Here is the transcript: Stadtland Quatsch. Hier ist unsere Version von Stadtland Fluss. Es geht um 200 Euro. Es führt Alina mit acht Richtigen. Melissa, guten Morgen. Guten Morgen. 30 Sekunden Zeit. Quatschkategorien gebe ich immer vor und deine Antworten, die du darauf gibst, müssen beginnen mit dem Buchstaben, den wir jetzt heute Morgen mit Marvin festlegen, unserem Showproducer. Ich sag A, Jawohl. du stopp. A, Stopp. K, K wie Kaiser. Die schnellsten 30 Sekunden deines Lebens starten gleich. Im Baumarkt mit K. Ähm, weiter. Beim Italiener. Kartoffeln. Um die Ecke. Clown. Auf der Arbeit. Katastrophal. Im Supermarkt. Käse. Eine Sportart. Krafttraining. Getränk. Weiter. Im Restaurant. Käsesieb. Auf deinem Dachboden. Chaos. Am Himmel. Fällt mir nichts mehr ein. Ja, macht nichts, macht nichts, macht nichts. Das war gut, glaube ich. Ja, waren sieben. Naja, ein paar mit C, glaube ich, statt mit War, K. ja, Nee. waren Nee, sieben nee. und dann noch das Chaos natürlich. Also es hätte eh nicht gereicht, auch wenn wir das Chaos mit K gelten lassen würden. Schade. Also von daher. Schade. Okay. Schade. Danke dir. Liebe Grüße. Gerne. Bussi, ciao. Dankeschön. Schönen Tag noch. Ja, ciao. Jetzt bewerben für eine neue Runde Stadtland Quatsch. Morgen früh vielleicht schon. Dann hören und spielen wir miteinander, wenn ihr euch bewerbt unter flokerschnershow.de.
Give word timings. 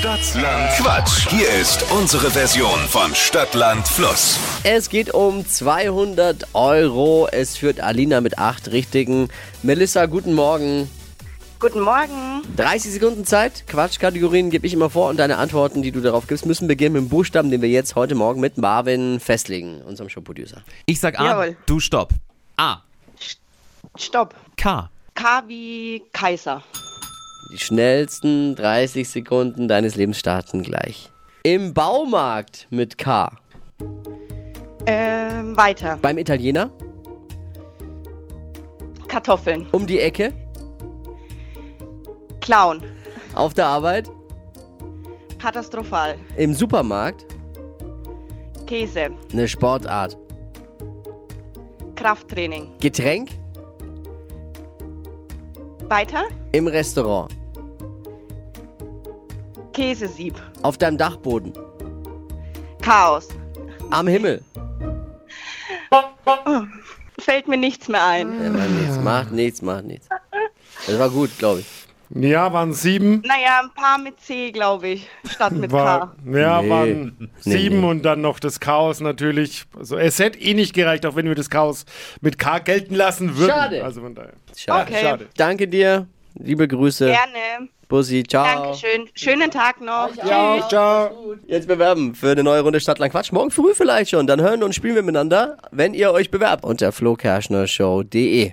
Stadtland 0.00 0.70
Quatsch. 0.78 1.28
Hier 1.28 1.46
ist 1.60 1.84
unsere 1.92 2.30
Version 2.30 2.78
von 2.88 3.14
Stadtland 3.14 3.86
Fluss. 3.86 4.38
Es 4.64 4.88
geht 4.88 5.12
um 5.12 5.46
200 5.46 6.54
Euro. 6.54 7.28
Es 7.30 7.58
führt 7.58 7.80
Alina 7.80 8.22
mit 8.22 8.38
acht 8.38 8.70
Richtigen. 8.72 9.28
Melissa, 9.62 10.06
guten 10.06 10.32
Morgen. 10.32 10.88
Guten 11.58 11.80
Morgen. 11.80 12.40
30 12.56 12.92
Sekunden 12.92 13.26
Zeit. 13.26 13.66
Quatschkategorien 13.66 14.48
gebe 14.48 14.66
ich 14.66 14.72
immer 14.72 14.88
vor 14.88 15.10
und 15.10 15.18
deine 15.18 15.36
Antworten, 15.36 15.82
die 15.82 15.92
du 15.92 16.00
darauf 16.00 16.26
gibst, 16.26 16.46
müssen 16.46 16.66
beginnen 16.66 16.94
mit 16.94 17.02
dem 17.02 17.08
Buchstaben, 17.10 17.50
den 17.50 17.60
wir 17.60 17.68
jetzt 17.68 17.94
heute 17.94 18.14
Morgen 18.14 18.40
mit 18.40 18.56
Marvin 18.56 19.20
festlegen, 19.20 19.82
unserem 19.82 20.08
Showproducer. 20.08 20.62
Ich 20.86 20.98
sag 20.98 21.20
A, 21.20 21.24
Jawohl. 21.26 21.56
du 21.66 21.78
stopp. 21.78 22.14
A, 22.56 22.78
Stopp. 23.96 24.34
K, 24.56 24.88
K 25.14 25.42
wie 25.46 26.02
Kaiser. 26.10 26.62
Die 27.50 27.58
schnellsten 27.58 28.54
30 28.54 29.08
Sekunden 29.08 29.68
deines 29.68 29.96
Lebens 29.96 30.18
starten 30.18 30.62
gleich. 30.62 31.10
Im 31.42 31.74
Baumarkt 31.74 32.66
mit 32.70 32.98
K. 32.98 33.32
Ähm, 34.86 35.56
weiter. 35.56 35.98
Beim 36.00 36.18
Italiener. 36.18 36.70
Kartoffeln. 39.08 39.66
Um 39.72 39.86
die 39.86 39.98
Ecke. 39.98 40.32
Clown. 42.40 42.82
Auf 43.34 43.54
der 43.54 43.66
Arbeit. 43.66 44.10
Katastrophal. 45.38 46.16
Im 46.36 46.54
Supermarkt. 46.54 47.26
Käse. 48.66 49.10
Eine 49.32 49.48
Sportart. 49.48 50.16
Krafttraining. 51.96 52.70
Getränk. 52.80 53.30
Weiter. 55.90 56.28
Im 56.52 56.68
Restaurant. 56.68 57.32
Käsesieb. 59.72 60.40
Auf 60.62 60.78
deinem 60.78 60.96
Dachboden. 60.96 61.52
Chaos. 62.80 63.28
Am 63.90 64.06
Himmel. 64.06 64.40
Fällt 67.18 67.48
mir 67.48 67.56
nichts 67.56 67.88
mehr 67.88 68.06
ein. 68.06 68.40
Ja, 68.40 68.50
macht 68.50 68.70
nichts, 68.70 68.98
macht 69.00 69.32
nichts, 69.32 69.62
macht 69.62 69.84
nichts. 69.84 70.08
Das 70.86 70.98
war 70.98 71.10
gut, 71.10 71.36
glaube 71.38 71.60
ich. 71.60 71.66
Ja, 72.12 72.52
waren 72.52 72.72
sieben. 72.72 73.22
Naja, 73.24 73.60
ein 73.62 73.70
paar 73.74 73.96
mit 73.98 74.18
C, 74.20 74.50
glaube 74.50 74.88
ich, 74.88 75.08
statt 75.30 75.52
mit 75.52 75.70
War, 75.70 76.14
K. 76.26 76.38
ja, 76.38 76.60
Nee. 76.62 76.68
waren 76.68 77.16
Nee, 77.20 77.28
sieben 77.38 77.80
nee. 77.82 77.86
und 77.86 78.02
dann 78.02 78.20
noch 78.20 78.40
das 78.40 78.58
Chaos 78.58 79.00
natürlich. 79.00 79.64
Also 79.78 79.96
es 79.96 80.18
hätte 80.18 80.38
eh 80.40 80.54
nicht 80.54 80.74
gereicht, 80.74 81.06
auch 81.06 81.14
wenn 81.14 81.26
wir 81.28 81.36
das 81.36 81.50
Chaos 81.50 81.84
mit 82.20 82.36
K 82.38 82.58
gelten 82.58 82.96
lassen 82.96 83.36
würden. 83.36 83.50
Schade. 83.50 83.84
Also 83.84 84.00
von 84.00 84.14
daher. 84.14 84.32
Schade. 84.56 84.90
Okay. 84.92 85.02
Schade. 85.04 85.26
Danke 85.36 85.68
dir. 85.68 86.06
Liebe 86.34 86.66
Grüße. 86.66 87.06
Gerne. 87.06 87.68
Bussi, 87.88 88.22
ciao. 88.24 88.44
Dankeschön. 88.44 89.08
Schönen 89.14 89.50
Tag 89.50 89.80
noch. 89.80 90.10
Ja, 90.24 90.66
ciao. 90.68 91.34
Jetzt 91.46 91.66
bewerben 91.68 92.14
für 92.14 92.30
eine 92.30 92.42
neue 92.44 92.60
Runde 92.62 92.80
Stadtland 92.80 93.12
Quatsch. 93.12 93.32
Morgen 93.32 93.50
früh 93.50 93.74
vielleicht 93.74 94.10
schon. 94.10 94.26
Dann 94.26 94.40
hören 94.40 94.62
und 94.62 94.74
spielen 94.74 94.94
wir 94.94 95.02
miteinander, 95.02 95.58
wenn 95.72 95.94
ihr 95.94 96.12
euch 96.12 96.30
bewerbt 96.30 96.64
unter 96.64 96.92
flokerschnershow.de. 96.92 98.52